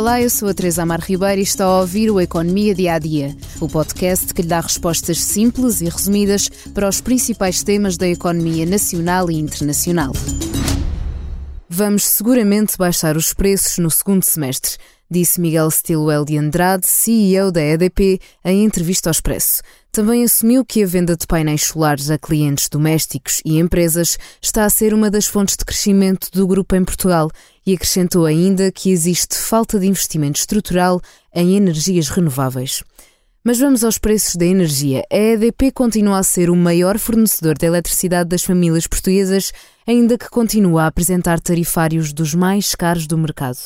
Olá, 0.00 0.18
eu 0.18 0.30
sou 0.30 0.48
a 0.48 0.54
Teresa 0.54 0.82
Amar 0.82 1.00
Ribeiro 1.02 1.40
e 1.40 1.44
está 1.44 1.66
a 1.66 1.80
ouvir 1.80 2.10
o 2.10 2.18
Economia 2.18 2.74
Dia 2.74 2.94
a 2.94 2.98
Dia, 2.98 3.36
o 3.60 3.68
podcast 3.68 4.32
que 4.32 4.40
lhe 4.40 4.48
dá 4.48 4.58
respostas 4.58 5.22
simples 5.22 5.82
e 5.82 5.90
resumidas 5.90 6.48
para 6.72 6.88
os 6.88 7.02
principais 7.02 7.62
temas 7.62 7.98
da 7.98 8.08
economia 8.08 8.64
nacional 8.64 9.30
e 9.30 9.34
internacional. 9.34 10.14
Vamos 11.68 12.06
seguramente 12.06 12.78
baixar 12.78 13.14
os 13.14 13.34
preços 13.34 13.76
no 13.76 13.90
segundo 13.90 14.22
semestre, 14.22 14.78
disse 15.10 15.38
Miguel 15.38 15.70
Stilwell 15.70 16.24
de 16.24 16.38
Andrade, 16.38 16.86
CEO 16.86 17.52
da 17.52 17.60
EDP, 17.60 18.18
em 18.42 18.64
entrevista 18.64 19.10
ao 19.10 19.12
Expresso. 19.12 19.60
Também 19.92 20.22
assumiu 20.22 20.64
que 20.64 20.84
a 20.84 20.86
venda 20.86 21.16
de 21.16 21.26
painéis 21.26 21.64
solares 21.64 22.10
a 22.10 22.18
clientes 22.18 22.68
domésticos 22.68 23.42
e 23.44 23.58
empresas 23.58 24.16
está 24.40 24.64
a 24.64 24.70
ser 24.70 24.94
uma 24.94 25.10
das 25.10 25.26
fontes 25.26 25.56
de 25.56 25.64
crescimento 25.64 26.30
do 26.30 26.46
grupo 26.46 26.76
em 26.76 26.84
Portugal 26.84 27.28
e 27.66 27.74
acrescentou 27.74 28.24
ainda 28.24 28.70
que 28.70 28.90
existe 28.90 29.36
falta 29.36 29.80
de 29.80 29.88
investimento 29.88 30.38
estrutural 30.38 31.00
em 31.34 31.56
energias 31.56 32.08
renováveis. 32.08 32.84
Mas 33.42 33.58
vamos 33.58 33.82
aos 33.82 33.98
preços 33.98 34.36
da 34.36 34.46
energia. 34.46 35.02
A 35.10 35.16
EDP 35.16 35.72
continua 35.72 36.18
a 36.18 36.22
ser 36.22 36.50
o 36.50 36.56
maior 36.56 36.96
fornecedor 36.96 37.58
de 37.58 37.66
eletricidade 37.66 38.28
das 38.28 38.44
famílias 38.44 38.86
portuguesas, 38.86 39.50
ainda 39.88 40.16
que 40.16 40.30
continua 40.30 40.84
a 40.84 40.86
apresentar 40.86 41.40
tarifários 41.40 42.12
dos 42.12 42.32
mais 42.32 42.76
caros 42.76 43.08
do 43.08 43.18
mercado. 43.18 43.58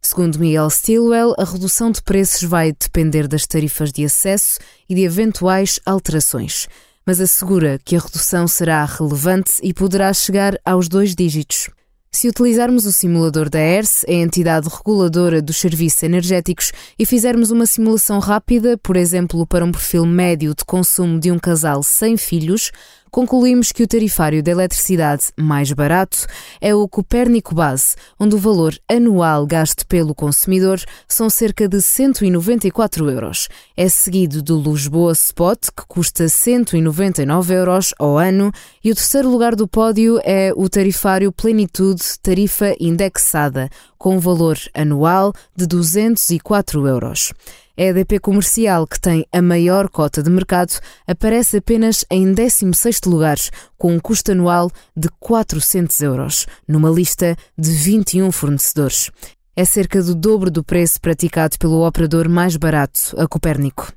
Segundo 0.00 0.38
Miguel 0.38 0.70
Stilwell, 0.70 1.34
a 1.36 1.44
redução 1.44 1.90
de 1.90 2.02
preços 2.02 2.42
vai 2.42 2.72
depender 2.72 3.26
das 3.26 3.46
tarifas 3.46 3.92
de 3.92 4.04
acesso 4.04 4.58
e 4.88 4.94
de 4.94 5.02
eventuais 5.02 5.80
alterações, 5.84 6.68
mas 7.04 7.20
assegura 7.20 7.78
que 7.84 7.96
a 7.96 8.00
redução 8.00 8.46
será 8.46 8.84
relevante 8.84 9.54
e 9.62 9.74
poderá 9.74 10.12
chegar 10.12 10.58
aos 10.64 10.88
dois 10.88 11.14
dígitos. 11.14 11.68
Se 12.10 12.26
utilizarmos 12.26 12.86
o 12.86 12.92
simulador 12.92 13.50
da 13.50 13.60
ERS, 13.60 14.04
a 14.08 14.12
entidade 14.12 14.68
reguladora 14.68 15.42
dos 15.42 15.58
serviços 15.58 16.02
energéticos, 16.02 16.72
e 16.98 17.04
fizermos 17.04 17.50
uma 17.50 17.66
simulação 17.66 18.18
rápida, 18.18 18.78
por 18.78 18.96
exemplo, 18.96 19.46
para 19.46 19.64
um 19.64 19.70
perfil 19.70 20.06
médio 20.06 20.54
de 20.54 20.64
consumo 20.64 21.20
de 21.20 21.30
um 21.30 21.38
casal 21.38 21.82
sem 21.82 22.16
filhos, 22.16 22.72
concluímos 23.10 23.72
que 23.72 23.82
o 23.82 23.86
tarifário 23.86 24.42
da 24.42 24.50
eletricidade 24.50 25.26
mais 25.36 25.72
barato 25.72 26.26
é 26.60 26.74
o 26.74 26.88
Copérnico 26.88 27.54
Base, 27.54 27.96
onde 28.18 28.34
o 28.34 28.38
valor 28.38 28.74
anual 28.88 29.46
gasto 29.46 29.86
pelo 29.86 30.14
consumidor 30.14 30.80
são 31.06 31.28
cerca 31.28 31.68
de 31.68 31.80
194 31.80 33.10
euros. 33.10 33.48
É 33.76 33.88
seguido 33.88 34.42
do 34.42 34.60
Lisboa 34.60 35.12
Spot, 35.12 35.58
que 35.76 35.86
custa 35.86 36.28
199 36.28 37.54
euros 37.54 37.94
ao 37.98 38.18
ano, 38.18 38.52
e 38.82 38.90
o 38.90 38.94
terceiro 38.94 39.30
lugar 39.30 39.54
do 39.54 39.66
pódio 39.66 40.20
é 40.24 40.52
o 40.54 40.68
tarifário 40.68 41.32
Plenitude 41.32 42.02
Tarifa 42.22 42.74
Indexada, 42.80 43.68
com 43.96 44.20
valor 44.20 44.56
anual 44.74 45.32
de 45.56 45.66
204 45.66 46.86
euros. 46.86 47.32
A 47.78 47.82
EDP 47.82 48.18
Comercial, 48.18 48.88
que 48.88 48.98
tem 48.98 49.24
a 49.30 49.40
maior 49.40 49.88
cota 49.88 50.20
de 50.20 50.28
mercado, 50.28 50.72
aparece 51.06 51.58
apenas 51.58 52.04
em 52.10 52.34
16º 52.34 53.08
lugar, 53.08 53.36
com 53.76 53.94
um 53.94 54.00
custo 54.00 54.32
anual 54.32 54.68
de 54.96 55.08
400 55.20 56.00
euros, 56.00 56.46
numa 56.66 56.90
lista 56.90 57.36
de 57.56 57.70
21 57.70 58.32
fornecedores. 58.32 59.12
É 59.54 59.64
cerca 59.64 60.02
do 60.02 60.16
dobro 60.16 60.50
do 60.50 60.64
preço 60.64 61.00
praticado 61.00 61.56
pelo 61.56 61.86
operador 61.86 62.28
mais 62.28 62.56
barato, 62.56 63.14
a 63.16 63.28
Copérnico. 63.28 63.92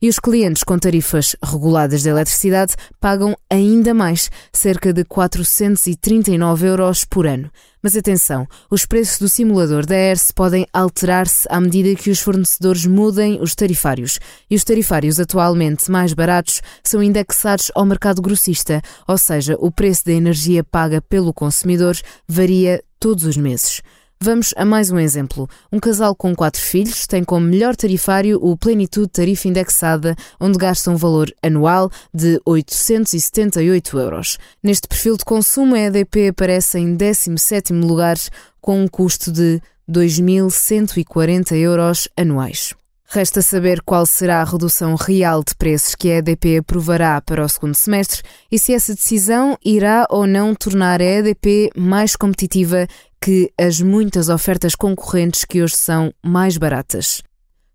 E 0.00 0.10
os 0.10 0.18
clientes 0.18 0.62
com 0.62 0.78
tarifas 0.78 1.34
reguladas 1.42 2.02
de 2.02 2.10
eletricidade 2.10 2.74
pagam 3.00 3.34
ainda 3.50 3.94
mais, 3.94 4.30
cerca 4.52 4.92
de 4.92 5.04
439 5.04 6.66
euros 6.66 7.04
por 7.06 7.26
ano. 7.26 7.50
Mas 7.82 7.96
atenção, 7.96 8.46
os 8.70 8.84
preços 8.84 9.18
do 9.18 9.28
simulador 9.28 9.86
da 9.86 9.96
ERS 9.96 10.32
podem 10.32 10.66
alterar-se 10.70 11.46
à 11.48 11.58
medida 11.60 11.94
que 11.94 12.10
os 12.10 12.20
fornecedores 12.20 12.84
mudem 12.84 13.40
os 13.40 13.54
tarifários. 13.54 14.18
E 14.50 14.56
os 14.56 14.64
tarifários 14.64 15.18
atualmente 15.18 15.90
mais 15.90 16.12
baratos 16.12 16.60
são 16.84 17.02
indexados 17.02 17.70
ao 17.74 17.86
mercado 17.86 18.20
grossista, 18.20 18.82
ou 19.08 19.16
seja, 19.16 19.56
o 19.58 19.70
preço 19.70 20.04
da 20.04 20.12
energia 20.12 20.62
paga 20.62 21.00
pelo 21.00 21.32
consumidor 21.32 21.96
varia 22.28 22.82
todos 23.00 23.24
os 23.24 23.36
meses. 23.36 23.80
Vamos 24.18 24.54
a 24.56 24.64
mais 24.64 24.90
um 24.90 24.98
exemplo. 24.98 25.48
Um 25.70 25.78
casal 25.78 26.14
com 26.14 26.34
quatro 26.34 26.60
filhos 26.60 27.06
tem 27.06 27.22
como 27.22 27.46
melhor 27.46 27.76
tarifário 27.76 28.38
o 28.42 28.56
Plenitude 28.56 29.08
Tarifa 29.08 29.46
Indexada, 29.46 30.16
onde 30.40 30.56
gasta 30.58 30.90
um 30.90 30.96
valor 30.96 31.30
anual 31.42 31.90
de 32.14 32.40
878 32.46 33.98
euros. 33.98 34.38
Neste 34.62 34.88
perfil 34.88 35.18
de 35.18 35.24
consumo, 35.24 35.74
a 35.74 35.80
EDP 35.80 36.28
aparece 36.28 36.78
em 36.78 36.94
17 36.94 37.74
lugar, 37.74 38.16
com 38.58 38.82
um 38.82 38.88
custo 38.88 39.30
de 39.30 39.60
2.140 39.88 41.54
euros 41.54 42.08
anuais. 42.16 42.74
Resta 43.08 43.40
saber 43.40 43.80
qual 43.82 44.04
será 44.04 44.40
a 44.40 44.44
redução 44.44 44.96
real 44.96 45.44
de 45.44 45.54
preços 45.54 45.94
que 45.94 46.10
a 46.10 46.16
EDP 46.16 46.58
aprovará 46.58 47.20
para 47.20 47.44
o 47.44 47.48
segundo 47.48 47.76
semestre 47.76 48.22
e 48.50 48.58
se 48.58 48.74
essa 48.74 48.96
decisão 48.96 49.56
irá 49.64 50.08
ou 50.10 50.26
não 50.26 50.52
tornar 50.56 51.00
a 51.00 51.04
EDP 51.04 51.70
mais 51.76 52.16
competitiva 52.16 52.88
que 53.20 53.52
as 53.58 53.80
muitas 53.80 54.28
ofertas 54.28 54.74
concorrentes 54.74 55.44
que 55.44 55.62
hoje 55.62 55.76
são 55.76 56.12
mais 56.22 56.56
baratas. 56.56 57.22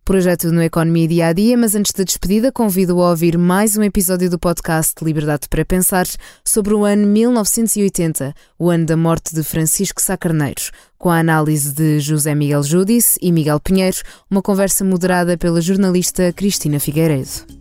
Projeto 0.04 0.52
no 0.52 0.64
Economia 0.64 1.08
Dia 1.08 1.28
a 1.28 1.34
Dia, 1.34 1.56
mas 1.56 1.76
antes 1.76 1.94
da 1.94 2.04
despedida, 2.04 2.52
convido 2.52 3.00
a 3.02 3.12
ouvir 3.12 3.38
mais 3.38 3.78
um 3.78 3.84
episódio 3.84 4.30
do 4.30 4.40
podcast 4.40 4.96
Liberdade 5.04 5.48
para 5.48 5.64
Pensar 5.64 6.08
sobre 6.44 6.74
o 6.74 6.84
ano 6.84 7.06
1980, 7.06 8.34
o 8.58 8.70
ano 8.70 8.86
da 8.86 8.98
morte 8.98 9.36
de 9.36 9.44
Francisco 9.44 10.02
Sá 10.02 10.18
Carneiro, 10.18 10.72
com 10.98 11.10
a 11.10 11.20
análise 11.20 11.72
de 11.72 12.00
José 12.00 12.34
Miguel 12.34 12.64
Judice 12.64 13.18
e 13.22 13.32
Miguel 13.32 13.60
Pinheiro, 13.60 13.98
uma 14.30 14.42
conversa 14.42 14.84
moderada 14.84 15.38
pela 15.38 15.62
jornalista 15.62 16.34
Cristina 16.34 16.80
Figueiredo. 16.80 17.61